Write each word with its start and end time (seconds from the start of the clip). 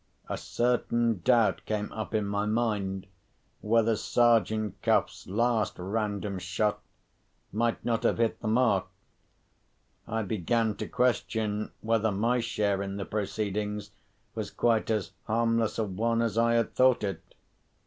A 0.27 0.35
certain 0.35 1.19
doubt 1.23 1.61
came 1.67 1.91
up 1.91 2.15
in 2.15 2.25
my 2.25 2.47
mind 2.47 3.05
whether 3.59 3.95
Sergeant 3.95 4.81
Cuff's 4.81 5.27
last 5.27 5.77
random 5.77 6.39
shot 6.39 6.81
might 7.51 7.85
not 7.85 8.01
have 8.01 8.17
hit 8.17 8.41
the 8.41 8.47
mark. 8.47 8.87
I 10.07 10.23
began 10.23 10.73
to 10.77 10.87
question 10.87 11.71
whether 11.81 12.11
my 12.11 12.39
share 12.39 12.81
in 12.81 12.97
the 12.97 13.05
proceedings 13.05 13.91
was 14.33 14.49
quite 14.49 14.89
as 14.89 15.11
harmless 15.25 15.77
a 15.77 15.83
one 15.83 16.23
as 16.23 16.35
I 16.35 16.55
had 16.55 16.73
thought 16.73 17.03
it. 17.03 17.21